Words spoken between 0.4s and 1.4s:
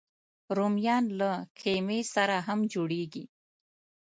رومیان له